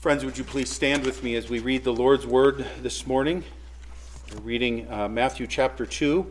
[0.00, 3.42] Friends, would you please stand with me as we read the Lord's Word this morning?
[4.32, 6.24] We're reading uh, Matthew chapter 2,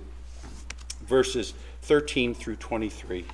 [1.02, 3.25] verses 13 through 23.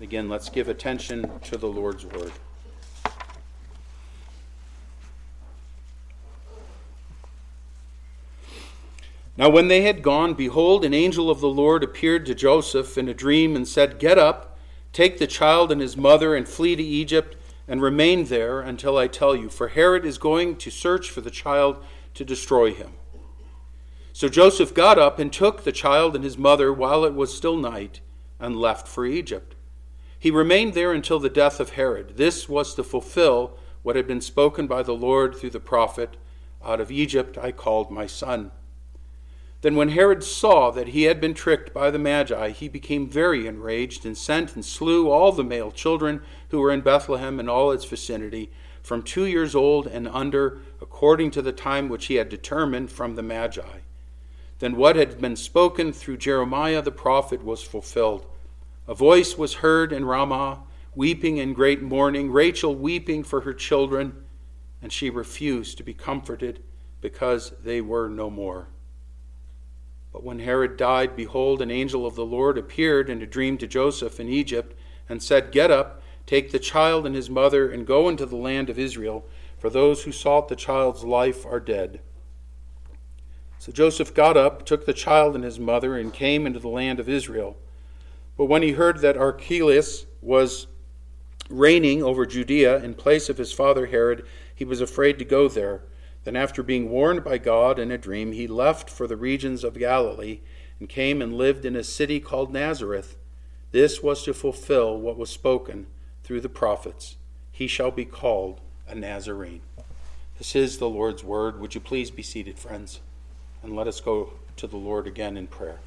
[0.00, 2.32] Again, let's give attention to the Lord's Word.
[9.36, 13.10] Now, when they had gone, behold, an angel of the Lord appeared to Joseph in
[13.10, 14.56] a dream and said, Get up,
[14.94, 17.36] take the child and his mother, and flee to Egypt
[17.68, 21.30] and remain there until I tell you, for Herod is going to search for the
[21.30, 21.82] child
[22.14, 22.92] to destroy him.
[24.12, 27.56] So Joseph got up and took the child and his mother while it was still
[27.56, 28.00] night
[28.40, 29.54] and left for Egypt.
[30.18, 32.16] He remained there until the death of Herod.
[32.16, 36.16] This was to fulfill what had been spoken by the Lord through the prophet
[36.64, 38.50] Out of Egypt I called my son.
[39.66, 43.48] Then, when Herod saw that he had been tricked by the Magi, he became very
[43.48, 47.72] enraged and sent and slew all the male children who were in Bethlehem and all
[47.72, 52.28] its vicinity, from two years old and under, according to the time which he had
[52.28, 53.80] determined from the Magi.
[54.60, 58.24] Then what had been spoken through Jeremiah the prophet was fulfilled.
[58.86, 60.62] A voice was heard in Ramah,
[60.94, 64.26] weeping in great mourning, Rachel weeping for her children,
[64.80, 66.62] and she refused to be comforted
[67.00, 68.68] because they were no more.
[70.16, 73.66] But when Herod died, behold, an angel of the Lord appeared in a dream to
[73.66, 74.74] Joseph in Egypt
[75.10, 78.70] and said, Get up, take the child and his mother, and go into the land
[78.70, 79.26] of Israel,
[79.58, 82.00] for those who sought the child's life are dead.
[83.58, 86.98] So Joseph got up, took the child and his mother, and came into the land
[86.98, 87.58] of Israel.
[88.38, 90.66] But when he heard that Archelaus was
[91.50, 95.82] reigning over Judea in place of his father Herod, he was afraid to go there.
[96.26, 99.78] Then, after being warned by God in a dream, he left for the regions of
[99.78, 100.40] Galilee
[100.80, 103.16] and came and lived in a city called Nazareth.
[103.70, 105.86] This was to fulfill what was spoken
[106.24, 107.14] through the prophets
[107.52, 109.60] He shall be called a Nazarene.
[110.36, 111.60] This is the Lord's word.
[111.60, 112.98] Would you please be seated, friends?
[113.62, 115.78] And let us go to the Lord again in prayer.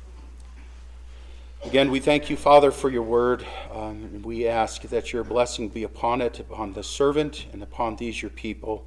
[1.66, 3.46] Again, we thank you, Father, for your word.
[3.74, 8.22] Um, we ask that your blessing be upon it, upon the servant, and upon these
[8.22, 8.86] your people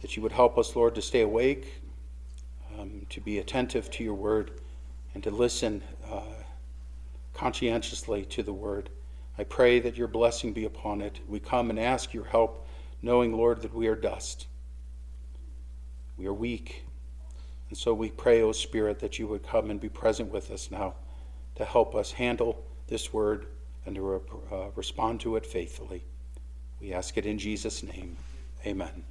[0.00, 1.80] that you would help us, Lord, to stay awake,
[2.78, 4.60] um, to be attentive to your word,
[5.14, 6.20] and to listen uh,
[7.34, 8.90] conscientiously to the word.
[9.38, 11.20] I pray that your blessing be upon it.
[11.28, 12.66] We come and ask your help,
[13.02, 14.46] knowing, Lord, that we are dust.
[16.16, 16.84] We are weak.
[17.68, 20.70] And so we pray, O Spirit, that you would come and be present with us
[20.70, 20.94] now
[21.56, 23.46] to help us handle this word
[23.84, 24.20] and to re-
[24.52, 26.04] uh, respond to it faithfully.
[26.80, 28.16] We ask it in Jesus' name.
[28.64, 29.04] Amen.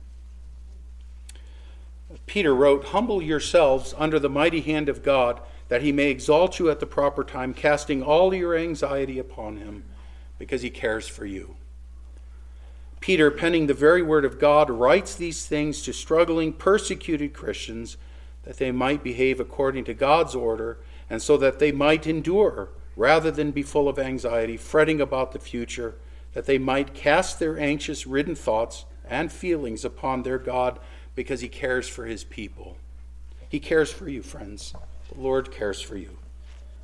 [2.25, 6.69] Peter wrote, Humble yourselves under the mighty hand of God, that he may exalt you
[6.69, 9.83] at the proper time, casting all your anxiety upon him,
[10.37, 11.55] because he cares for you.
[12.99, 17.97] Peter, penning the very word of God, writes these things to struggling, persecuted Christians,
[18.43, 20.77] that they might behave according to God's order,
[21.09, 25.39] and so that they might endure, rather than be full of anxiety, fretting about the
[25.39, 25.95] future,
[26.33, 30.79] that they might cast their anxious ridden thoughts and feelings upon their God
[31.15, 32.77] because he cares for his people.
[33.49, 34.73] He cares for you, friends.
[35.13, 36.17] The Lord cares for you.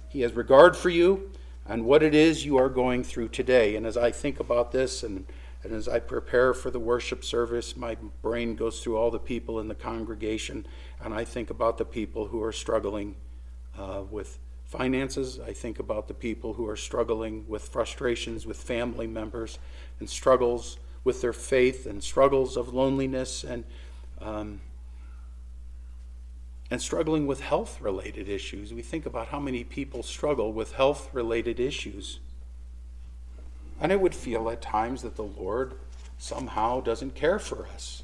[0.09, 1.31] He has regard for you
[1.68, 3.75] and what it is you are going through today.
[3.75, 5.25] And as I think about this and,
[5.64, 9.59] and as I prepare for the worship service, my brain goes through all the people
[9.59, 10.66] in the congregation,
[11.02, 13.16] and I think about the people who are struggling
[13.78, 15.40] uh, with finances.
[15.40, 19.59] I think about the people who are struggling with frustrations with family members
[20.00, 23.63] and struggles with their faith and struggles of loneliness and
[24.22, 24.62] um,
[26.70, 28.74] and struggling with health related issues.
[28.74, 32.20] We think about how many people struggle with health related issues.
[33.80, 35.74] And I would feel at times that the Lord
[36.18, 38.04] somehow doesn't care for us.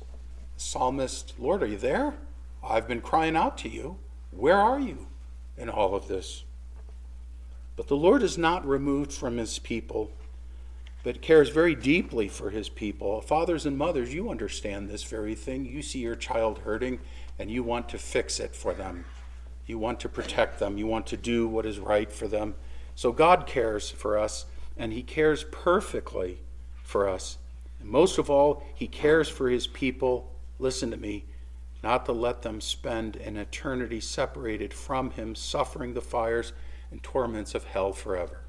[0.58, 2.16] psalmist, Lord, are you there?
[2.64, 3.98] I've been crying out to you.
[4.32, 5.08] Where are you
[5.56, 6.44] in all of this?
[7.76, 10.12] But the Lord is not removed from his people
[11.08, 13.22] but cares very deeply for his people.
[13.22, 15.66] Fathers and mothers, you understand this very thing.
[15.66, 17.00] You see your child hurting
[17.40, 19.06] and you want to fix it for them.
[19.66, 20.78] You want to protect them.
[20.78, 22.56] You want to do what is right for them.
[22.94, 26.40] So God cares for us and he cares perfectly
[26.84, 27.38] for us.
[27.80, 30.36] And most of all, he cares for his people.
[30.60, 31.24] Listen to me
[31.82, 36.52] not to let them spend an eternity separated from him, suffering the fires
[36.92, 38.47] and torments of hell forever.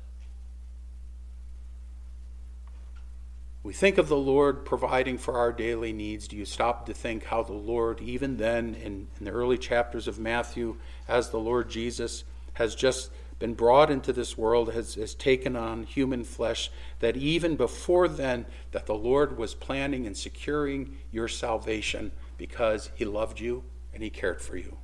[3.62, 7.24] We think of the Lord providing for our daily needs, do you stop to think
[7.24, 10.76] how the Lord, even then in, in, the early chapters of Matthew,
[11.08, 12.24] as the Lord Jesus
[12.54, 16.70] has just been brought into this world, has, has taken on human flesh,
[17.00, 23.04] that even before then, that the Lord was planning and securing your salvation because he
[23.04, 24.76] loved you and he cared for you.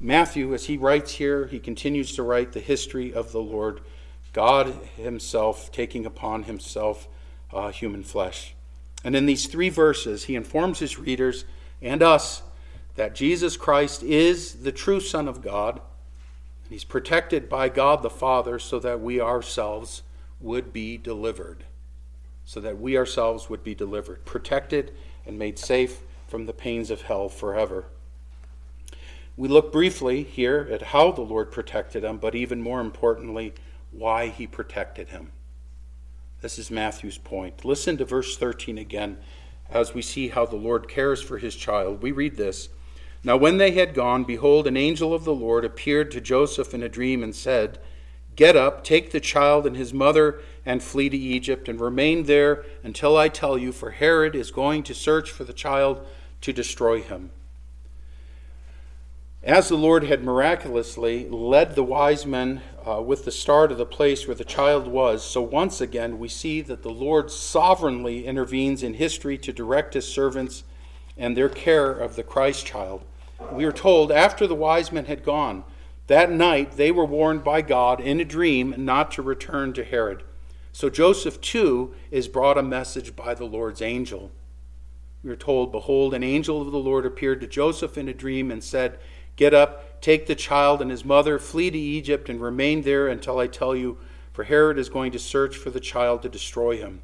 [0.00, 3.80] Matthew, as he writes here, he continues to write the history of the Lord,
[4.32, 7.08] God himself taking upon himself
[7.52, 8.54] uh, human flesh.
[9.04, 11.44] And in these three verses, he informs his readers
[11.80, 12.42] and us
[12.94, 15.80] that Jesus Christ is the true Son of God.
[16.64, 20.02] And he's protected by God the Father so that we ourselves
[20.40, 21.64] would be delivered.
[22.44, 24.92] So that we ourselves would be delivered, protected
[25.26, 27.86] and made safe from the pains of hell forever.
[29.36, 33.54] We look briefly here at how the Lord protected him, but even more importantly,
[33.92, 35.30] why he protected him.
[36.40, 37.64] This is Matthew's point.
[37.64, 39.18] Listen to verse 13 again
[39.70, 42.02] as we see how the Lord cares for his child.
[42.02, 42.68] We read this.
[43.24, 46.82] Now, when they had gone, behold, an angel of the Lord appeared to Joseph in
[46.82, 47.78] a dream and said,
[48.34, 52.64] Get up, take the child and his mother, and flee to Egypt, and remain there
[52.82, 56.04] until I tell you, for Herod is going to search for the child
[56.40, 57.30] to destroy him.
[59.44, 63.84] As the Lord had miraculously led the wise men uh, with the star to the
[63.84, 68.84] place where the child was, so once again we see that the Lord sovereignly intervenes
[68.84, 70.62] in history to direct his servants
[71.18, 73.02] and their care of the Christ child.
[73.50, 75.64] We are told after the wise men had gone,
[76.06, 80.22] that night they were warned by God in a dream not to return to Herod.
[80.70, 84.30] So Joseph too is brought a message by the Lord's angel.
[85.24, 88.52] We are told, Behold, an angel of the Lord appeared to Joseph in a dream
[88.52, 88.98] and said,
[89.36, 93.38] Get up, take the child and his mother, flee to Egypt, and remain there until
[93.38, 93.98] I tell you,
[94.32, 97.02] for Herod is going to search for the child to destroy him.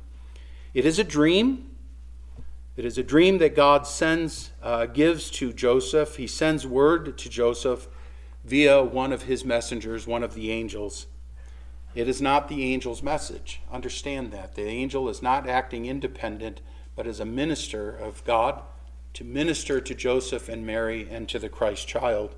[0.75, 1.70] It is a dream.
[2.76, 6.16] It is a dream that God sends, uh, gives to Joseph.
[6.16, 7.88] He sends word to Joseph
[8.44, 11.06] via one of his messengers, one of the angels.
[11.94, 13.60] It is not the angel's message.
[13.72, 14.54] Understand that.
[14.54, 16.60] The angel is not acting independent,
[16.94, 18.62] but as a minister of God
[19.19, 22.37] to minister to Joseph and Mary and to the Christ child.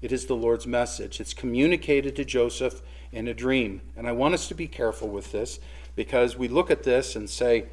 [0.00, 1.20] It is the Lord's message.
[1.20, 2.80] It's communicated to Joseph
[3.10, 3.80] in a dream.
[3.96, 5.58] And I want us to be careful with this
[5.96, 7.64] because we look at this and say,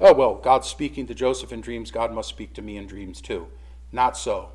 [0.00, 1.90] oh, well, God's speaking to Joseph in dreams.
[1.90, 3.48] God must speak to me in dreams too.
[3.92, 4.48] Not so.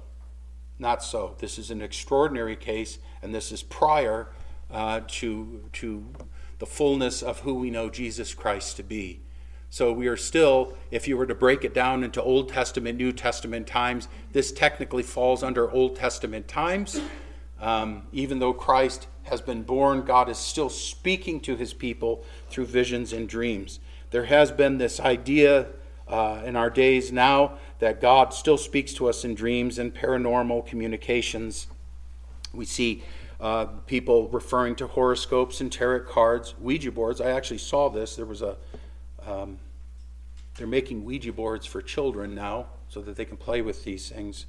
[0.80, 1.36] Not so.
[1.38, 4.30] This is an extraordinary case, and this is prior
[4.72, 6.04] uh, to, to
[6.58, 9.22] the fullness of who we know Jesus Christ to be.
[9.76, 13.12] So we are still, if you were to break it down into Old Testament, New
[13.12, 17.02] Testament times, this technically falls under Old Testament times.
[17.60, 22.68] Um, even though Christ has been born, God is still speaking to his people through
[22.68, 23.82] visions and dreams.
[24.12, 25.68] There has been this idea
[26.08, 30.66] uh, in our days now that God still speaks to us in dreams and paranormal
[30.68, 31.68] communications.
[32.54, 33.04] We see
[33.42, 37.20] uh, people referring to horoscopes and tarot cards, Ouija boards.
[37.20, 38.16] I actually saw this.
[38.16, 38.56] There was a
[39.26, 39.58] um,
[40.58, 44.46] they're making Ouija boards for children now so that they can play with these things.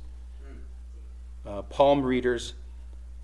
[1.45, 2.55] Uh, palm readers,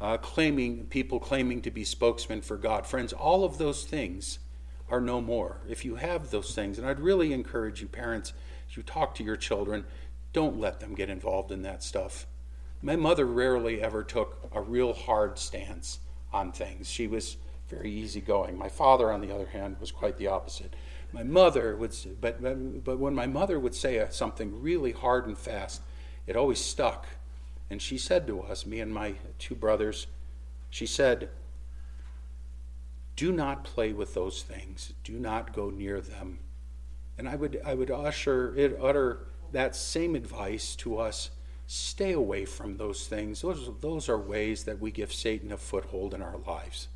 [0.01, 2.87] uh, claiming people claiming to be spokesmen for God.
[2.87, 4.39] Friends, all of those things
[4.89, 5.61] are no more.
[5.69, 8.33] If you have those things, and I'd really encourage you, parents,
[8.69, 9.85] as you talk to your children,
[10.33, 12.27] don't let them get involved in that stuff.
[12.81, 16.01] My mother rarely ever took a real hard stance
[16.33, 16.89] on things.
[16.89, 17.37] She was
[17.69, 18.57] very easygoing.
[18.57, 20.75] My father, on the other hand, was quite the opposite
[21.13, 22.43] my mother would, but,
[22.85, 25.83] but, when my mother would say something really hard and fast,
[26.27, 27.07] it always stuck.
[27.71, 30.07] And she said to us, me and my two brothers,
[30.71, 31.29] she said,
[33.17, 34.95] do not play with those things.
[35.05, 36.39] Do not go near them.
[37.19, 41.31] And I would, I would usher, it, utter that same advice to us.
[41.67, 43.43] Stay away from those things.
[43.43, 46.89] Those, those are ways that we give Satan a foothold in our lives.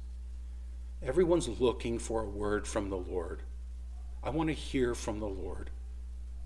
[1.02, 3.43] Everyone's looking for a word from the Lord.
[4.23, 5.71] I want to hear from the Lord.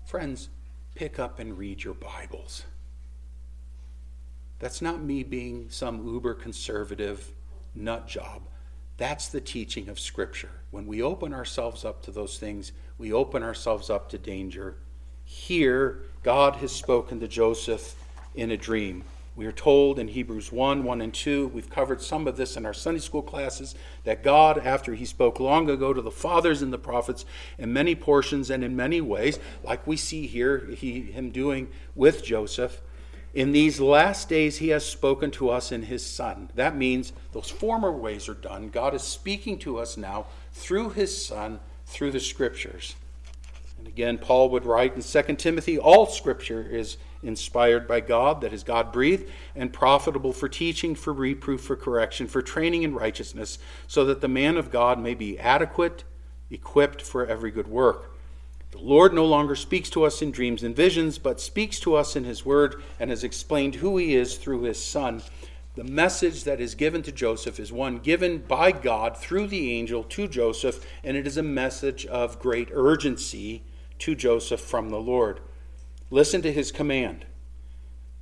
[0.05, 0.49] Friends,
[0.95, 2.65] pick up and read your Bibles.
[4.59, 7.31] That's not me being some uber conservative
[7.73, 8.43] nut job.
[8.97, 10.51] That's the teaching of Scripture.
[10.69, 14.75] When we open ourselves up to those things, we open ourselves up to danger.
[15.23, 17.95] Here, God has spoken to Joseph
[18.35, 19.03] in a dream.
[19.33, 22.65] We are told in Hebrews 1 1 and 2, we've covered some of this in
[22.65, 26.73] our Sunday school classes, that God, after He spoke long ago to the fathers and
[26.73, 27.23] the prophets
[27.57, 32.25] in many portions and in many ways, like we see here, he, Him doing with
[32.25, 32.81] Joseph,
[33.33, 36.49] in these last days He has spoken to us in His Son.
[36.55, 38.67] That means those former ways are done.
[38.67, 42.95] God is speaking to us now through His Son, through the Scriptures.
[43.81, 48.53] And again, Paul would write in 2 Timothy all scripture is inspired by God, that
[48.53, 53.57] is God breathed, and profitable for teaching, for reproof, for correction, for training in righteousness,
[53.87, 56.03] so that the man of God may be adequate,
[56.51, 58.15] equipped for every good work.
[58.69, 62.15] The Lord no longer speaks to us in dreams and visions, but speaks to us
[62.15, 65.23] in his word and has explained who he is through his Son.
[65.73, 70.03] The message that is given to Joseph is one given by God through the angel
[70.03, 73.63] to Joseph, and it is a message of great urgency
[74.01, 75.39] to Joseph from the Lord.
[76.09, 77.25] Listen to his command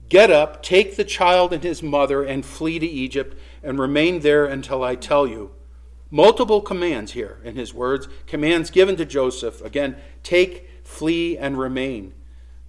[0.10, 4.46] Get up, take the child and his mother, and flee to Egypt, and remain there
[4.46, 5.52] until I tell you.
[6.10, 9.62] Multiple commands here in his words, commands given to Joseph.
[9.62, 12.14] Again, take, flee, and remain.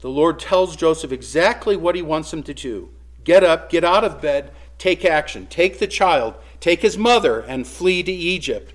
[0.00, 2.90] The Lord tells Joseph exactly what he wants him to do.
[3.24, 5.46] Get up, get out of bed, take action.
[5.46, 8.74] Take the child, take his mother, and flee to Egypt.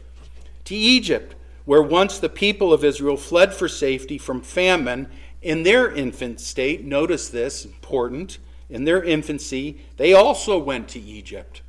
[0.66, 1.35] To Egypt,
[1.66, 5.10] where once the people of Israel fled for safety from famine
[5.42, 6.84] in their infant state.
[6.84, 8.40] Notice this, important.
[8.70, 11.62] In their infancy, they also went to Egypt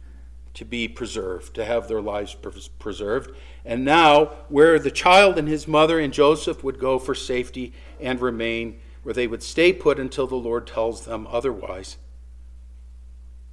[0.54, 2.34] to be preserved, to have their lives
[2.78, 3.36] preserved.
[3.66, 8.18] And now, where the child and his mother and Joseph would go for safety and
[8.20, 11.98] remain, where they would stay put until the Lord tells them otherwise.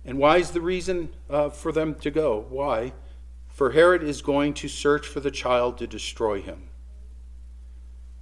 [0.06, 2.46] And why is the reason uh, for them to go?
[2.50, 2.94] Why?
[3.54, 6.70] For Herod is going to search for the child to destroy him.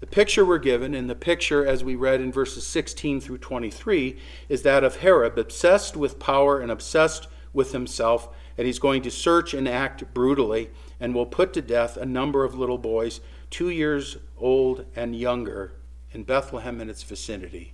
[0.01, 4.17] The picture we're given, and the picture as we read in verses 16 through 23,
[4.49, 9.11] is that of Herod, obsessed with power and obsessed with himself, and he's going to
[9.11, 10.69] search and act brutally
[10.99, 15.71] and will put to death a number of little boys, two years old and younger,
[16.11, 17.73] in Bethlehem and its vicinity.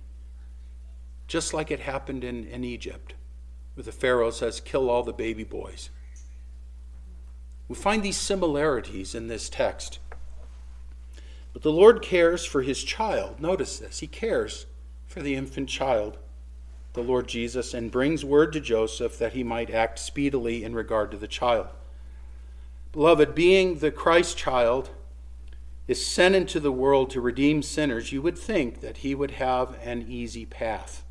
[1.26, 3.14] Just like it happened in, in Egypt,
[3.74, 5.90] where the Pharaoh says, Kill all the baby boys.
[7.68, 9.98] We find these similarities in this text.
[11.52, 13.40] But the Lord cares for his child.
[13.40, 14.00] Notice this.
[14.00, 14.66] He cares
[15.06, 16.18] for the infant child,
[16.94, 21.10] the Lord Jesus, and brings word to Joseph that he might act speedily in regard
[21.10, 21.68] to the child.
[22.92, 24.90] Beloved, being the Christ child
[25.86, 29.78] is sent into the world to redeem sinners, you would think that he would have
[29.82, 31.04] an easy path.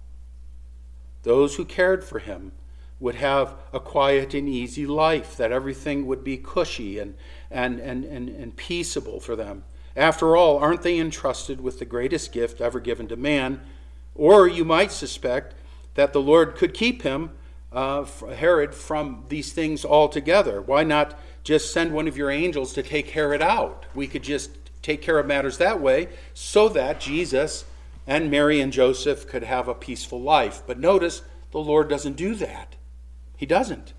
[1.24, 2.52] Those who cared for him
[3.00, 7.16] would have a quiet and easy life, that everything would be cushy and,
[7.52, 9.64] and, and, and, and peaceable for them.
[9.96, 13.62] After all, aren't they entrusted with the greatest gift ever given to man?
[14.16, 15.56] Or you might suspect
[15.96, 17.32] that the Lord could keep him,
[17.72, 20.62] uh, Herod, from these things altogether.
[20.62, 23.86] Why not just send one of your angels to take Herod out?
[23.94, 24.52] We could just
[24.82, 27.66] take care of matters that way so that Jesus
[28.08, 30.64] and Mary and Joseph could have a peaceful life.
[30.66, 32.77] But notice, the Lord doesn't do that.
[33.38, 33.94] He doesn't.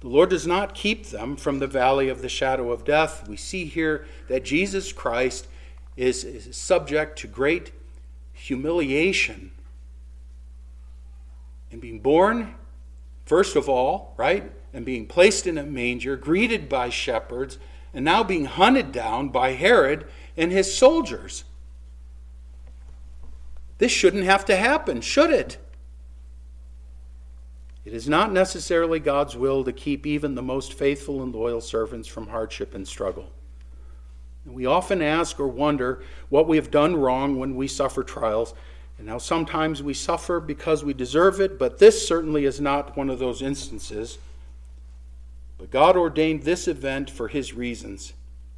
[0.00, 3.26] The Lord does not keep them from the valley of the shadow of death.
[3.26, 5.46] We see here that Jesus Christ
[5.96, 7.72] is, is subject to great
[8.32, 9.52] humiliation
[11.70, 12.54] and being born,
[13.24, 14.52] first of all, right?
[14.72, 17.58] And being placed in a manger, greeted by shepherds,
[17.94, 20.06] and now being hunted down by Herod
[20.36, 21.44] and his soldiers.
[23.78, 25.58] This shouldn't have to happen, should it?
[27.86, 32.08] It is not necessarily God's will to keep even the most faithful and loyal servants
[32.08, 33.30] from hardship and struggle.
[34.44, 38.54] We often ask or wonder what we have done wrong when we suffer trials,
[38.98, 43.08] and how sometimes we suffer because we deserve it, but this certainly is not one
[43.08, 44.18] of those instances.
[45.56, 48.14] But God ordained this event for His reasons.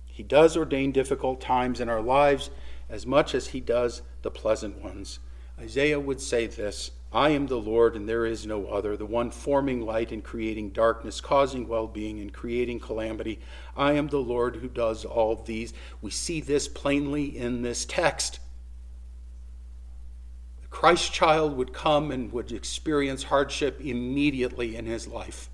[0.07, 2.49] He does ordain difficult times in our lives
[2.89, 5.19] as much as He does the pleasant ones.
[5.61, 9.31] Isaiah would say this I am the Lord, and there is no other, the one
[9.31, 13.41] forming light and creating darkness, causing well being and creating calamity.
[13.75, 15.73] I am the Lord who does all these.
[16.03, 18.41] We see this plainly in this text.
[20.61, 25.49] The Christ child would come and would experience hardship immediately in his life.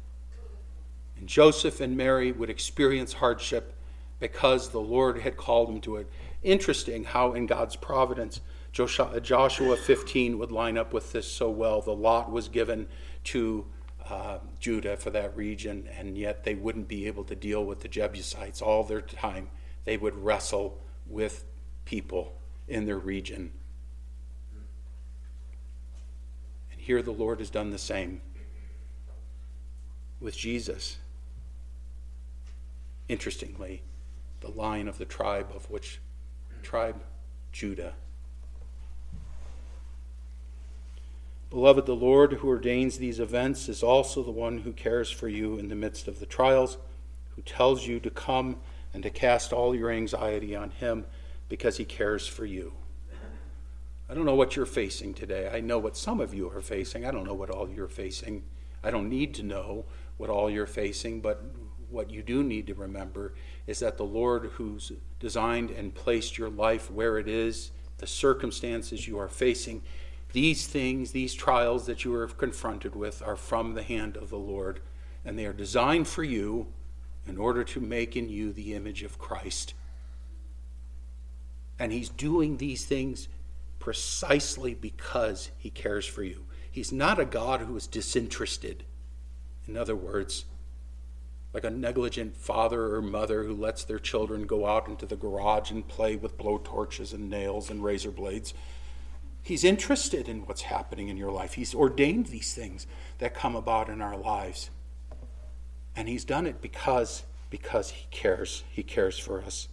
[1.16, 3.74] And Joseph and Mary would experience hardship
[4.18, 6.10] because the Lord had called them to it.
[6.42, 8.40] Interesting how, in God's providence,
[8.74, 11.80] Joshua 15 would line up with this so well.
[11.80, 12.88] The lot was given
[13.24, 13.66] to
[14.10, 17.88] uh, Judah for that region, and yet they wouldn't be able to deal with the
[17.88, 19.48] Jebusites all their time.
[19.84, 21.44] They would wrestle with
[21.84, 22.34] people
[22.66, 23.52] in their region.
[26.72, 28.22] And here the Lord has done the same
[30.18, 30.98] with Jesus.
[33.08, 33.84] Interestingly,
[34.40, 36.00] the line of the tribe of which
[36.64, 37.04] tribe
[37.52, 37.94] Judah
[41.54, 45.56] Beloved, the Lord who ordains these events is also the one who cares for you
[45.56, 46.78] in the midst of the trials,
[47.36, 48.56] who tells you to come
[48.92, 51.06] and to cast all your anxiety on Him
[51.48, 52.72] because He cares for you.
[54.10, 55.48] I don't know what you're facing today.
[55.48, 57.06] I know what some of you are facing.
[57.06, 58.42] I don't know what all you're facing.
[58.82, 59.84] I don't need to know
[60.16, 61.40] what all you're facing, but
[61.88, 63.32] what you do need to remember
[63.68, 69.06] is that the Lord who's designed and placed your life where it is, the circumstances
[69.06, 69.82] you are facing,
[70.34, 74.36] these things, these trials that you are confronted with, are from the hand of the
[74.36, 74.80] Lord,
[75.24, 76.66] and they are designed for you
[77.24, 79.74] in order to make in you the image of Christ.
[81.78, 83.28] And He's doing these things
[83.78, 86.44] precisely because He cares for you.
[86.68, 88.84] He's not a God who is disinterested.
[89.68, 90.46] In other words,
[91.52, 95.70] like a negligent father or mother who lets their children go out into the garage
[95.70, 98.52] and play with blowtorches and nails and razor blades.
[99.44, 101.52] He's interested in what's happening in your life.
[101.52, 102.86] He's ordained these things
[103.18, 104.70] that come about in our lives.
[105.94, 108.64] And he's done it because because he cares.
[108.72, 109.68] He cares for us.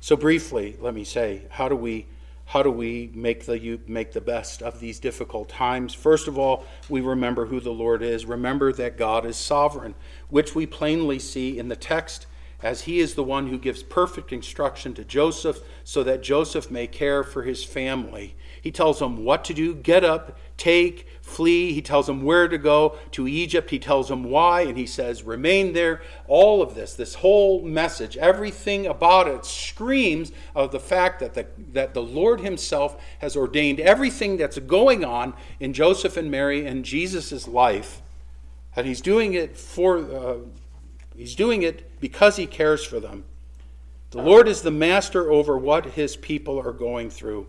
[0.00, 2.06] So briefly, let me say, how do we
[2.46, 5.92] how do we make the make the best of these difficult times?
[5.92, 8.24] First of all, we remember who the Lord is.
[8.24, 9.96] Remember that God is sovereign,
[10.30, 12.27] which we plainly see in the text
[12.62, 16.86] as he is the one who gives perfect instruction to Joseph so that Joseph may
[16.86, 18.34] care for his family.
[18.60, 21.72] He tells him what to do, get up, take, flee.
[21.72, 23.70] He tells them where to go to Egypt.
[23.70, 26.02] He tells them why, and he says, remain there.
[26.26, 31.46] All of this, this whole message, everything about it screams of the fact that the,
[31.72, 36.84] that the Lord Himself has ordained everything that's going on in Joseph and Mary and
[36.84, 38.02] Jesus' life.
[38.74, 40.36] And He's doing it for, uh,
[41.18, 43.24] He's doing it because He cares for them.
[44.12, 47.48] The Lord is the master over what His people are going through.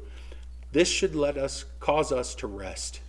[0.71, 2.99] This should let us cause us to rest.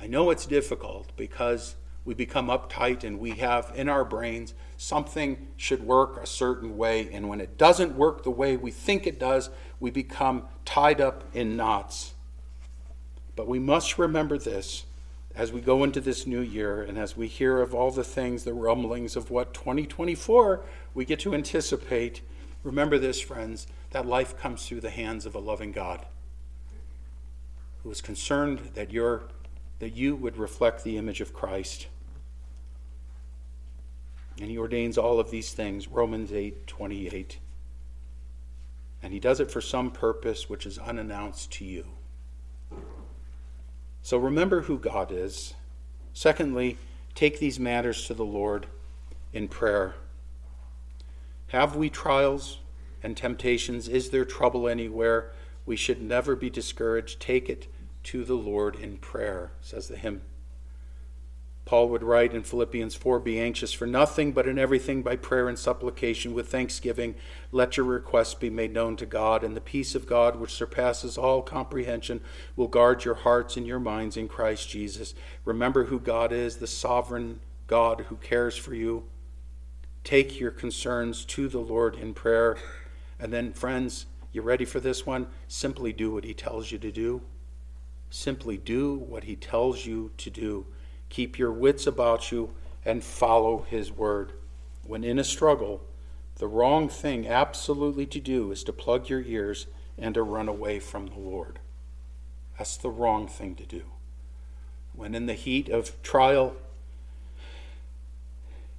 [0.00, 1.74] I know it's difficult because
[2.06, 7.10] we become uptight and we have in our brains something should work a certain way.
[7.12, 11.22] And when it doesn't work the way we think it does, we become tied up
[11.34, 12.14] in knots.
[13.34, 14.86] But we must remember this
[15.36, 18.44] as we go into this new year and as we hear of all the things,
[18.44, 20.64] the rumblings of what 2024
[20.94, 22.22] we get to anticipate.
[22.64, 26.06] Remember this, friends, that life comes through the hands of a loving God
[27.82, 29.28] who is concerned that your
[29.78, 31.86] that you would reflect the image of Christ.
[34.40, 37.38] And he ordains all of these things, Romans 8 28.
[39.02, 41.86] And he does it for some purpose which is unannounced to you.
[44.06, 45.54] So remember who God is.
[46.12, 46.78] Secondly,
[47.16, 48.68] take these matters to the Lord
[49.32, 49.96] in prayer.
[51.48, 52.58] Have we trials
[53.02, 53.88] and temptations?
[53.88, 55.32] Is there trouble anywhere?
[55.64, 57.18] We should never be discouraged.
[57.18, 57.66] Take it
[58.04, 60.22] to the Lord in prayer, says the hymn.
[61.66, 65.48] Paul would write in Philippians 4 Be anxious for nothing, but in everything by prayer
[65.48, 67.16] and supplication with thanksgiving,
[67.52, 71.18] let your requests be made known to God, and the peace of God, which surpasses
[71.18, 72.20] all comprehension,
[72.54, 75.12] will guard your hearts and your minds in Christ Jesus.
[75.44, 79.02] Remember who God is, the sovereign God who cares for you.
[80.04, 82.56] Take your concerns to the Lord in prayer.
[83.18, 85.26] And then, friends, you ready for this one?
[85.48, 87.22] Simply do what He tells you to do.
[88.10, 90.66] Simply do what he tells you to do.
[91.16, 92.50] Keep your wits about you
[92.84, 94.32] and follow his word.
[94.86, 95.80] When in a struggle,
[96.34, 100.78] the wrong thing absolutely to do is to plug your ears and to run away
[100.78, 101.58] from the Lord.
[102.58, 103.84] That's the wrong thing to do.
[104.92, 106.54] When in the heat of trial,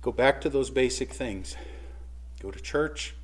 [0.04, 1.56] go back to those basic things.
[2.40, 3.16] Go to church,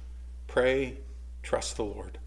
[0.47, 0.97] pray,
[1.43, 2.17] trust the Lord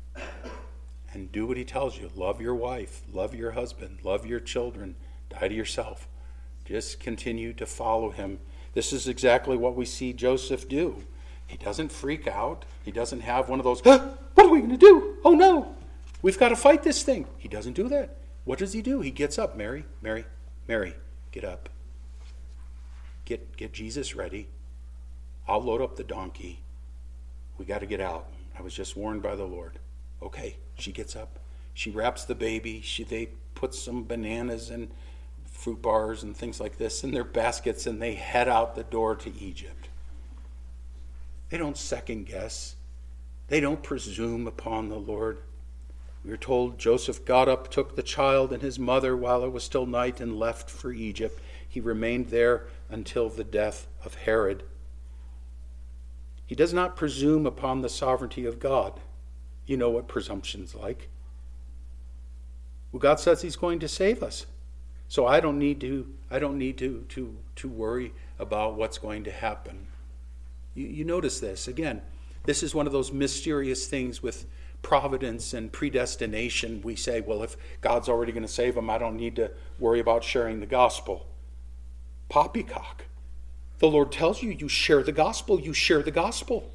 [1.12, 2.12] and do what he tells you.
[2.14, 4.94] Love your wife, love your husband, love your children,
[5.30, 6.06] die to yourself.
[6.66, 8.40] Just continue to follow him.
[8.74, 11.04] This is exactly what we see Joseph do.
[11.46, 12.64] He doesn't freak out.
[12.84, 15.16] He doesn't have one of those, what are we going to do?
[15.24, 15.74] Oh no,
[16.22, 17.26] we've got to fight this thing.
[17.38, 18.16] He doesn't do that.
[18.44, 19.00] What does he do?
[19.00, 19.56] He gets up.
[19.56, 20.24] Mary, Mary,
[20.68, 20.94] Mary,
[21.32, 21.68] get up.
[23.24, 24.48] Get, get Jesus ready.
[25.48, 26.60] I'll load up the donkey.
[27.58, 28.28] We got to get out.
[28.58, 29.78] I was just warned by the Lord.
[30.22, 31.38] Okay, she gets up.
[31.74, 32.80] She wraps the baby.
[32.82, 34.90] She, they put some bananas and
[35.56, 39.16] fruit bars and things like this in their baskets and they head out the door
[39.16, 39.88] to Egypt.
[41.48, 42.76] They don't second guess,
[43.48, 45.38] they don't presume upon the Lord.
[46.24, 49.62] We are told Joseph got up, took the child and his mother while it was
[49.62, 51.40] still night, and left for Egypt.
[51.68, 54.64] He remained there until the death of Herod.
[56.44, 58.98] He does not presume upon the sovereignty of God.
[59.66, 61.08] You know what presumption's like.
[62.90, 64.46] Well, God says He's going to save us.
[65.08, 69.24] So I don't need to I don't need to to to worry about what's going
[69.24, 69.86] to happen.
[70.74, 72.02] You, you notice this again.
[72.44, 74.46] This is one of those mysterious things with
[74.82, 79.16] providence and predestination, we say, well, if God's already going to save them, I don't
[79.16, 81.26] need to worry about sharing the gospel.
[82.28, 83.06] Poppycock.
[83.80, 86.70] The Lord tells you, you share the gospel, you share the gospel.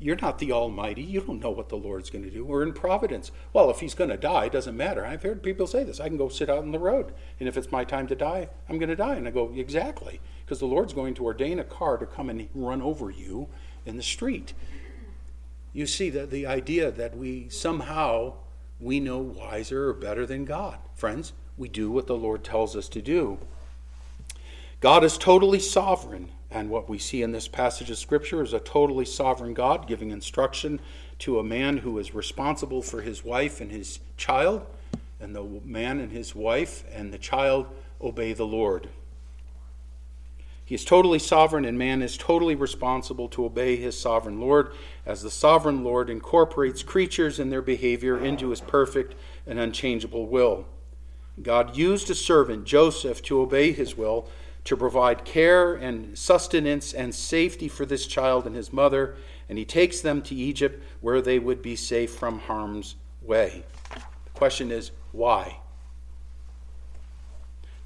[0.00, 1.02] You're not the Almighty.
[1.02, 2.44] You don't know what the Lord's going to do.
[2.44, 3.32] We're in providence.
[3.52, 5.04] Well, if He's going to die, it doesn't matter.
[5.04, 5.98] I've heard people say this.
[5.98, 8.48] I can go sit out on the road, and if it's my time to die,
[8.68, 9.16] I'm going to die.
[9.16, 12.48] And I go, exactly, because the Lord's going to ordain a car to come and
[12.54, 13.48] run over you
[13.84, 14.54] in the street.
[15.72, 18.34] You see that the idea that we somehow
[18.80, 20.78] we know wiser or better than God.
[20.94, 23.38] Friends, we do what the Lord tells us to do.
[24.80, 28.60] God is totally sovereign, and what we see in this passage of Scripture is a
[28.60, 30.80] totally sovereign God giving instruction
[31.20, 34.64] to a man who is responsible for his wife and his child,
[35.20, 37.66] and the man and his wife and the child
[38.00, 38.88] obey the Lord.
[40.64, 44.72] He is totally sovereign, and man is totally responsible to obey his sovereign Lord,
[45.06, 49.14] as the sovereign Lord incorporates creatures and their behavior into his perfect
[49.46, 50.66] and unchangeable will.
[51.42, 54.28] God used a servant, Joseph, to obey his will
[54.68, 59.16] to provide care and sustenance and safety for this child and his mother,
[59.48, 63.64] and he takes them to Egypt where they would be safe from harm's way.
[63.94, 65.60] The question is, why?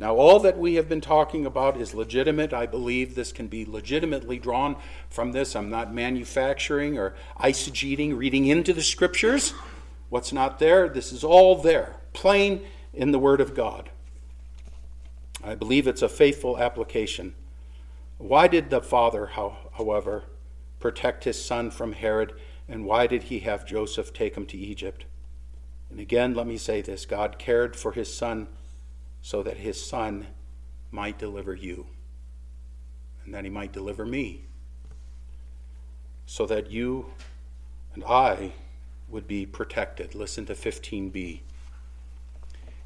[0.01, 2.53] Now, all that we have been talking about is legitimate.
[2.53, 4.75] I believe this can be legitimately drawn
[5.09, 5.55] from this.
[5.55, 9.55] I'm not manufacturing or eisegeting, reading into the scriptures.
[10.09, 13.91] What's not there, this is all there, plain in the Word of God.
[15.43, 17.35] I believe it's a faithful application.
[18.19, 20.25] Why did the father, however,
[20.79, 22.35] protect his son from Herod,
[22.69, 25.05] and why did he have Joseph take him to Egypt?
[25.91, 28.49] And again, let me say this God cared for his son
[29.21, 30.29] so that his son
[30.91, 31.87] might deliver you,
[33.25, 34.45] and that he might deliver me,
[36.27, 37.07] so that you
[37.95, 38.53] and I
[39.09, 40.15] would be protected.
[40.15, 41.41] Listen to 15b.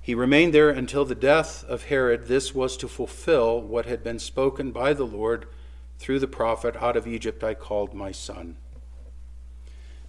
[0.06, 2.28] He remained there until the death of Herod.
[2.28, 5.48] This was to fulfill what had been spoken by the Lord
[5.98, 8.56] through the prophet Out of Egypt I called my son.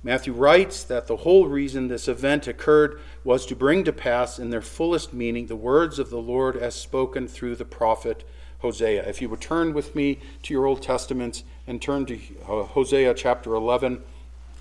[0.04, 4.52] Matthew writes that the whole reason this event occurred was to bring to pass in
[4.52, 8.24] their fullest meaning the words of the Lord as spoken through the prophet
[8.60, 9.04] Hosea.
[9.10, 13.16] If you would turn with me to your Old Testaments and turn to uh, Hosea
[13.16, 14.04] chapter 11,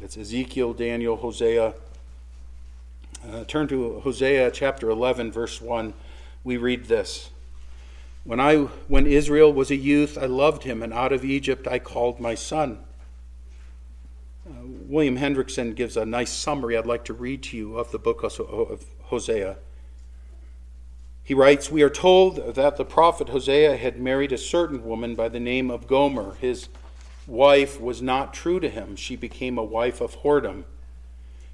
[0.01, 1.75] it's Ezekiel, Daniel, Hosea,
[3.33, 5.95] uh, turn to Hosea chapter 11, verse 1.
[6.45, 7.31] We read this.
[8.25, 8.57] When, I,
[8.89, 12.35] when Israel was a youth, I loved him, and out of Egypt I called my
[12.35, 12.79] son.
[14.49, 17.99] Uh, William Hendriksen gives a nice summary I'd like to read to you of the
[17.99, 19.57] book of Hosea.
[21.23, 25.29] He writes We are told that the prophet Hosea had married a certain woman by
[25.29, 26.35] the name of Gomer.
[26.41, 26.69] His
[27.27, 30.65] wife was not true to him, she became a wife of whoredom.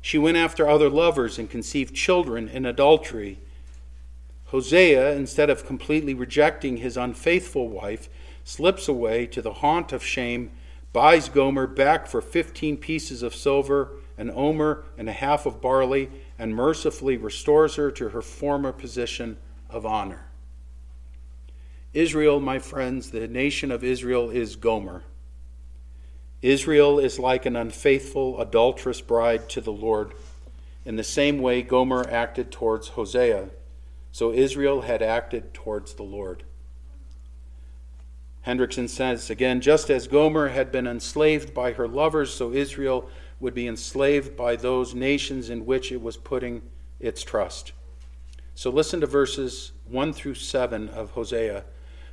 [0.03, 3.38] She went after other lovers and conceived children in adultery.
[4.47, 8.09] Hosea, instead of completely rejecting his unfaithful wife,
[8.45, 10.51] slips away to the haunt of shame,
[10.93, 16.11] buys Gomer back for 15 pieces of silver, an omer, and a half of barley,
[16.37, 19.38] and mercifully restores her to her former position
[19.71, 20.27] of honor.
[21.95, 25.05] Israel, my friends, the nation of Israel is Gomer.
[26.43, 30.13] Israel is like an unfaithful, adulterous bride to the Lord.
[30.85, 33.51] In the same way, Gomer acted towards Hosea,
[34.11, 36.43] so Israel had acted towards the Lord.
[38.45, 43.55] Hendriksen says again, just as Gomer had been enslaved by her lovers, so Israel would
[43.55, 46.63] be enslaved by those nations in which it was putting
[46.99, 47.73] its trust.
[48.57, 51.65] So listen to verses 1 through 7 of Hosea.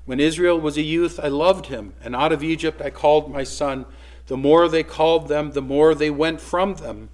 [0.05, 3.43] When Israel was a youth, I loved him, and out of Egypt I called my
[3.43, 3.85] son.
[4.29, 7.09] The more they called them, the more they went from them.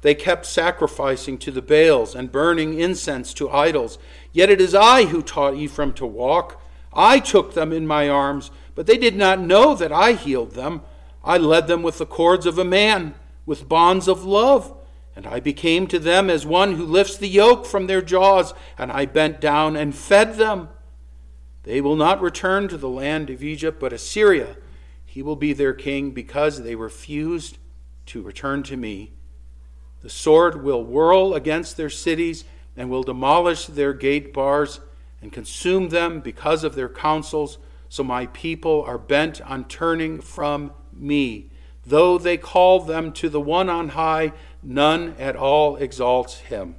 [0.00, 3.98] They kept sacrificing to the Baals and burning incense to idols.
[4.32, 6.60] Yet it is I who taught Ephraim to walk.
[6.92, 10.82] I took them in my arms, but they did not know that I healed them.
[11.22, 13.14] I led them with the cords of a man,
[13.46, 14.76] with bonds of love.
[15.14, 18.90] And I became to them as one who lifts the yoke from their jaws, and
[18.90, 20.68] I bent down and fed them.
[21.62, 24.56] They will not return to the land of Egypt, but Assyria
[25.16, 27.56] he will be their king because they refused
[28.04, 29.14] to return to me.
[30.02, 32.44] The sword will whirl against their cities
[32.76, 34.80] and will demolish their gate bars
[35.22, 37.56] and consume them because of their counsels.
[37.88, 41.50] So my people are bent on turning from me.
[41.86, 46.76] Though they call them to the one on high, none at all exalts him.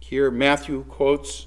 [0.00, 1.46] Here Matthew quotes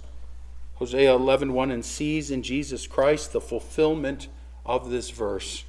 [0.76, 4.30] Hosea 11:1 and sees in Jesus Christ the fulfillment
[4.65, 5.65] of this verse.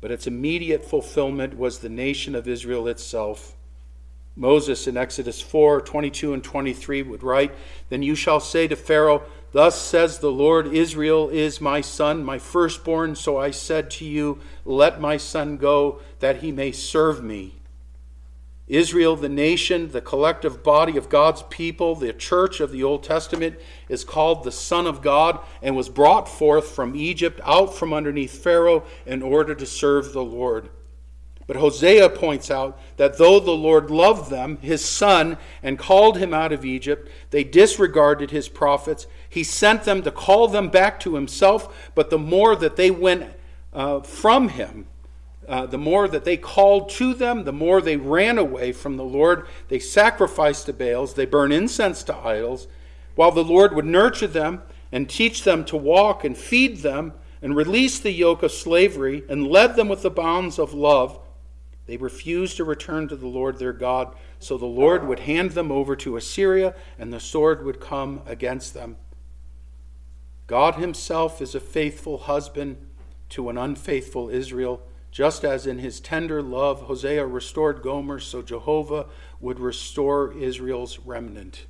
[0.00, 3.56] but its immediate fulfillment was the nation of Israel itself.
[4.36, 7.54] Moses in Exodus 4 22 and 23 would write,
[7.88, 9.22] Then you shall say to Pharaoh,
[9.52, 13.14] Thus says the Lord, Israel is my son, my firstborn.
[13.14, 17.54] So I said to you, Let my son go, that he may serve me.
[18.66, 23.60] Israel, the nation, the collective body of God's people, the church of the Old Testament,
[23.90, 28.42] is called the Son of God and was brought forth from Egypt out from underneath
[28.42, 30.70] Pharaoh in order to serve the Lord.
[31.46, 36.32] But Hosea points out that though the Lord loved them, his son, and called him
[36.32, 39.06] out of Egypt, they disregarded his prophets.
[39.28, 43.30] He sent them to call them back to himself, but the more that they went
[43.74, 44.86] uh, from him,
[45.48, 49.04] uh, the more that they called to them, the more they ran away from the
[49.04, 49.46] Lord.
[49.68, 52.66] They sacrificed to Baals, they burned incense to idols,
[53.14, 57.54] while the Lord would nurture them and teach them to walk and feed them and
[57.54, 61.20] release the yoke of slavery and led them with the bounds of love.
[61.86, 65.70] They refused to return to the Lord their God, so the Lord would hand them
[65.70, 68.96] over to Assyria, and the sword would come against them.
[70.46, 72.78] God Himself is a faithful husband
[73.30, 74.82] to an unfaithful Israel
[75.14, 79.06] just as in his tender love Hosea restored Gomer, so Jehovah
[79.40, 81.66] would restore Israel's remnant.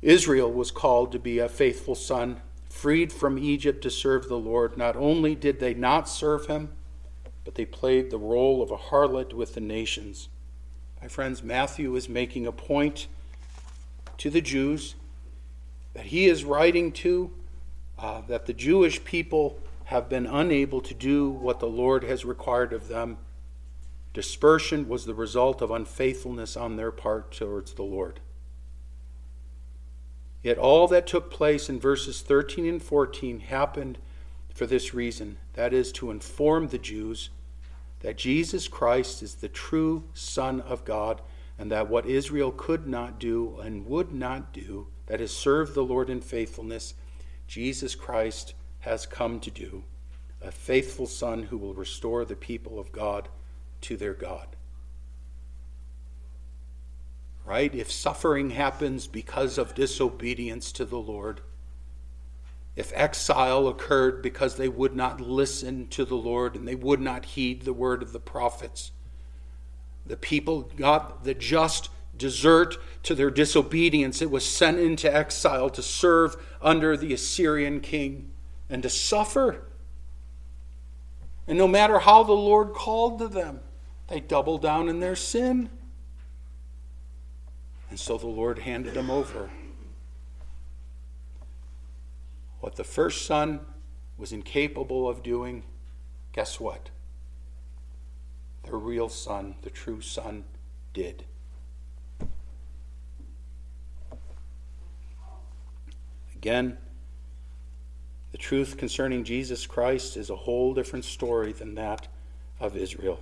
[0.00, 4.78] Israel was called to be a faithful son, freed from Egypt to serve the Lord.
[4.78, 6.70] Not only did they not serve him,
[7.44, 10.28] but they played the role of a harlot with the nations.
[11.02, 13.08] My friends, Matthew is making a point
[14.18, 14.94] to the Jews
[15.94, 17.32] that he is writing to,
[17.98, 19.58] uh, that the Jewish people
[19.90, 23.18] have been unable to do what the Lord has required of them.
[24.14, 28.20] Dispersion was the result of unfaithfulness on their part towards the Lord.
[30.44, 33.98] Yet all that took place in verses 13 and 14 happened
[34.54, 37.30] for this reason that is, to inform the Jews
[37.98, 41.20] that Jesus Christ is the true Son of God,
[41.58, 45.82] and that what Israel could not do and would not do, that is, serve the
[45.82, 46.94] Lord in faithfulness,
[47.48, 49.84] Jesus Christ has come to do
[50.42, 53.28] a faithful Son who will restore the people of God
[53.82, 54.56] to their God.
[57.44, 57.74] Right?
[57.74, 61.40] If suffering happens because of disobedience to the Lord,
[62.76, 67.24] if exile occurred because they would not listen to the Lord and they would not
[67.24, 68.92] heed the word of the prophets,
[70.06, 74.22] the people got the just desert to their disobedience.
[74.22, 78.30] It was sent into exile to serve under the Assyrian king
[78.70, 79.64] and to suffer.
[81.46, 83.60] And no matter how the Lord called to them,
[84.06, 85.68] they doubled down in their sin.
[87.90, 89.50] And so the Lord handed them over.
[92.60, 93.60] What the first son
[94.16, 95.64] was incapable of doing,
[96.32, 96.90] guess what?
[98.64, 100.44] The real son, the true son,
[100.92, 101.24] did.
[106.34, 106.78] Again,
[108.40, 112.08] truth concerning Jesus Christ is a whole different story than that
[112.58, 113.20] of Israel.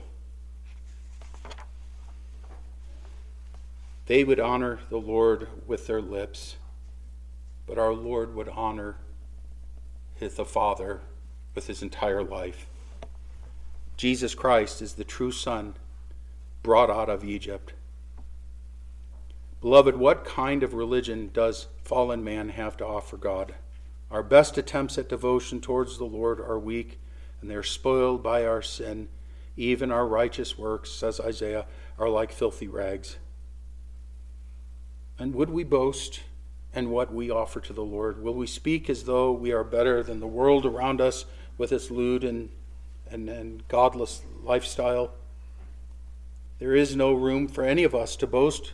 [4.06, 6.56] They would honor the Lord with their lips,
[7.66, 8.96] but our Lord would honor
[10.14, 11.00] his, the Father
[11.54, 12.66] with his entire life.
[13.98, 15.74] Jesus Christ is the true Son
[16.62, 17.74] brought out of Egypt.
[19.60, 23.54] Beloved, what kind of religion does fallen man have to offer God?
[24.10, 26.98] Our best attempts at devotion towards the Lord are weak,
[27.40, 29.08] and they are spoiled by our sin.
[29.56, 31.66] Even our righteous works, says Isaiah,
[31.98, 33.18] are like filthy rags.
[35.18, 36.20] And would we boast
[36.72, 38.22] in what we offer to the Lord?
[38.22, 41.24] Will we speak as though we are better than the world around us
[41.58, 42.50] with its lewd and,
[43.10, 45.12] and, and godless lifestyle?
[46.60, 48.72] There is no room for any of us to boast,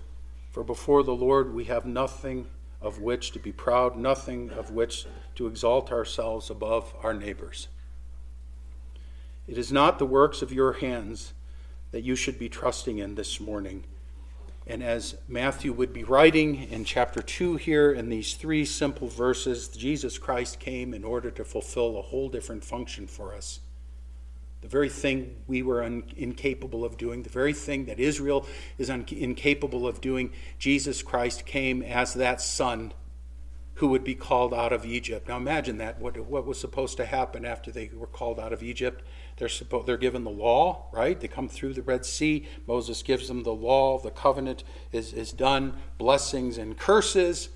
[0.50, 2.46] for before the Lord we have nothing
[2.84, 7.68] of which to be proud, nothing of which to exalt ourselves above our neighbors.
[9.48, 11.32] It is not the works of your hands
[11.90, 13.84] that you should be trusting in this morning.
[14.66, 19.68] And as Matthew would be writing in chapter 2 here, in these three simple verses,
[19.68, 23.60] Jesus Christ came in order to fulfill a whole different function for us
[24.64, 28.46] the very thing we were un- incapable of doing, the very thing that Israel
[28.78, 32.94] is un- incapable of doing, Jesus Christ came as that son
[33.74, 35.28] who would be called out of Egypt.
[35.28, 36.00] Now imagine that.
[36.00, 39.04] What, what was supposed to happen after they were called out of Egypt?
[39.36, 41.20] They're, suppo- they're given the law, right?
[41.20, 42.48] They come through the Red Sea.
[42.66, 43.98] Moses gives them the law.
[43.98, 45.76] The covenant is, is done.
[45.98, 47.50] Blessings and curses.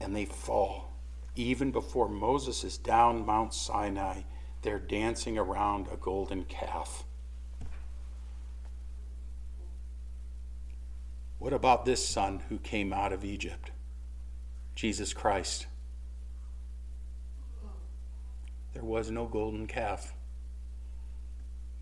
[0.00, 0.89] And they fall
[1.36, 4.22] even before Moses is down Mount Sinai,
[4.62, 7.04] they're dancing around a golden calf.
[11.38, 13.70] What about this son who came out of Egypt?
[14.74, 15.66] Jesus Christ.
[18.74, 20.14] There was no golden calf.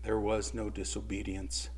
[0.03, 1.69] There was no disobedience.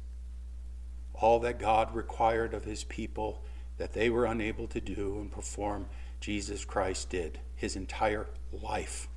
[1.13, 3.43] All that God required of his people
[3.77, 5.87] that they were unable to do and perform,
[6.21, 9.09] Jesus Christ did his entire life.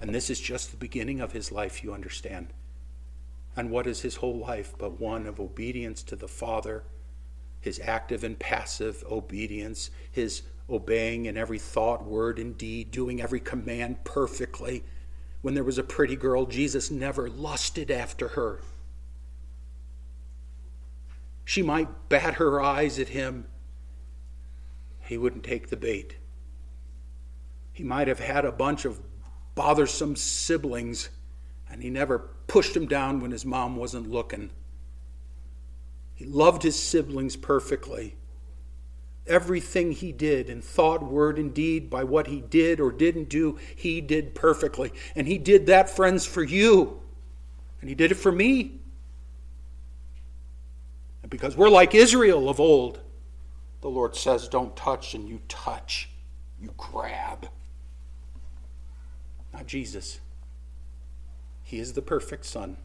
[0.00, 2.48] And this is just the beginning of his life, you understand.
[3.54, 6.84] And what is his whole life but one of obedience to the Father,
[7.60, 13.40] his active and passive obedience, his obeying in every thought, word, and deed, doing every
[13.40, 14.84] command perfectly.
[15.42, 18.62] When there was a pretty girl, Jesus never lusted after her.
[21.44, 23.46] She might bat her eyes at him.
[25.00, 26.16] He wouldn't take the bait.
[27.82, 29.00] He might have had a bunch of
[29.56, 31.08] bothersome siblings,
[31.68, 34.50] and he never pushed them down when his mom wasn't looking.
[36.14, 38.14] He loved his siblings perfectly.
[39.26, 43.58] Everything he did in thought, word, and deed, by what he did or didn't do,
[43.74, 44.92] he did perfectly.
[45.16, 47.00] And he did that, friends, for you.
[47.80, 48.78] And he did it for me.
[51.22, 53.00] And because we're like Israel of old,
[53.80, 56.10] the Lord says, don't touch, and you touch,
[56.60, 57.48] you grab.
[59.52, 60.20] Not Jesus.
[61.62, 62.76] He is the perfect Son,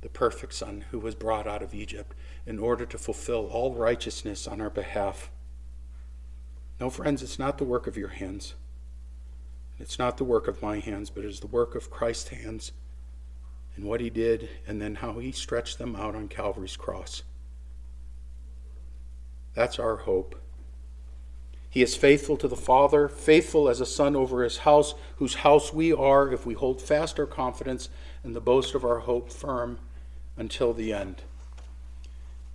[0.00, 2.14] the perfect Son who was brought out of Egypt
[2.46, 5.30] in order to fulfill all righteousness on our behalf.
[6.80, 8.54] No, friends, it's not the work of your hands.
[9.78, 12.72] It's not the work of my hands, but it is the work of Christ's hands
[13.76, 17.22] and what he did and then how he stretched them out on Calvary's cross.
[19.54, 20.40] That's our hope.
[21.70, 25.72] He is faithful to the Father, faithful as a son over his house, whose house
[25.72, 27.90] we are if we hold fast our confidence
[28.24, 29.78] and the boast of our hope firm
[30.36, 31.22] until the end.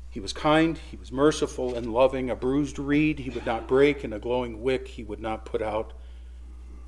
[0.09, 2.29] He was kind, he was merciful and loving.
[2.29, 5.61] A bruised reed he would not break, and a glowing wick he would not put
[5.61, 5.93] out.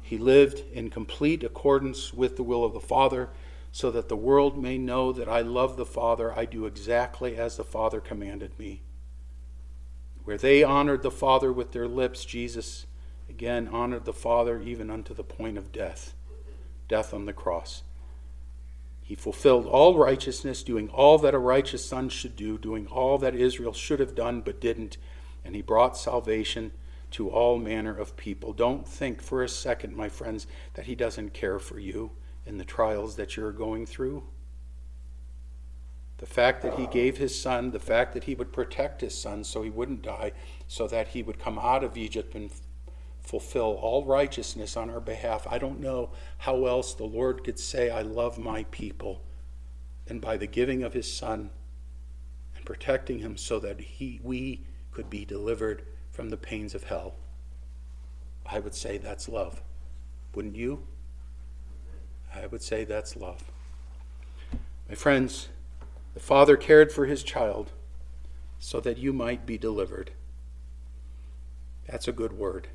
[0.02, 3.30] He lived in complete accordance with the will of the Father,
[3.72, 6.38] so that the world may know that I love the Father.
[6.38, 8.84] I do exactly as the Father commanded me.
[10.26, 12.86] Where they honored the Father with their lips, Jesus
[13.30, 16.14] again honored the Father even unto the point of death
[16.88, 17.82] death on the cross.
[19.02, 23.36] He fulfilled all righteousness, doing all that a righteous son should do, doing all that
[23.36, 24.98] Israel should have done but didn't,
[25.44, 26.72] and he brought salvation
[27.12, 28.54] to all manner of people.
[28.54, 32.12] Don't think for a second, my friends, that he doesn't care for you
[32.46, 34.24] in the trials that you're going through.
[36.18, 39.44] The fact that he gave his son, the fact that he would protect his son
[39.44, 40.32] so he wouldn't die,
[40.68, 42.50] so that he would come out of Egypt and
[43.20, 45.46] fulfill all righteousness on our behalf.
[45.50, 49.24] I don't know how else the Lord could say, I love my people,
[50.06, 51.50] than by the giving of his son
[52.56, 57.16] and protecting him so that he, we could be delivered from the pains of hell.
[58.46, 59.62] I would say that's love.
[60.34, 60.88] Wouldn't you?
[62.34, 63.44] I would say that's love.
[64.88, 65.50] My friends,
[66.16, 67.74] the Father cared for his child
[68.58, 70.12] so that you might be delivered.
[71.88, 72.70] That's a good word.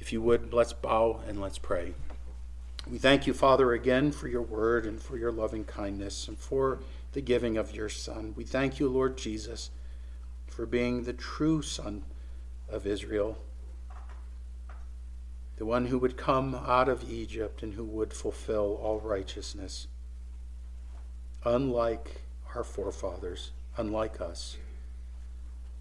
[0.00, 1.94] If you would, let's bow and let's pray.
[2.90, 6.80] We thank you, Father, again for your word and for your loving kindness and for
[7.12, 8.34] the giving of your Son.
[8.36, 9.70] We thank you, Lord Jesus,
[10.48, 12.02] for being the true Son
[12.68, 13.38] of Israel,
[15.56, 19.86] the one who would come out of Egypt and who would fulfill all righteousness
[21.44, 22.22] unlike
[22.54, 24.56] our forefathers, unlike us.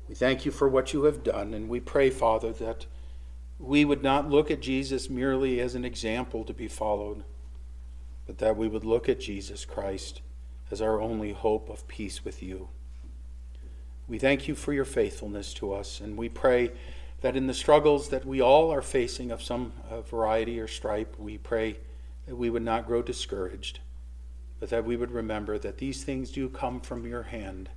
[0.08, 2.86] We thank you for what you have done, and we pray, Father, that
[3.60, 7.24] we would not look at Jesus merely as an example to be followed,
[8.26, 10.22] but that we would look at Jesus Christ
[10.70, 12.70] as our only hope of peace with you.
[14.08, 16.72] We thank you for your faithfulness to us, and we pray
[17.22, 21.16] that in the struggles that we all are facing of some uh, variety or stripe,
[21.18, 21.80] we pray
[22.28, 23.80] that we would not grow discouraged
[24.60, 27.70] but that we would remember that these things do come from your hand.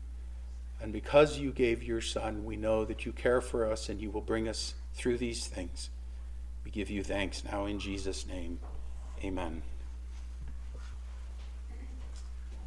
[0.80, 4.10] And because you gave your Son, we know that you care for us and you
[4.10, 5.90] will bring us through these things.
[6.64, 8.60] We give you thanks now in Jesus' name.
[9.22, 9.62] Amen.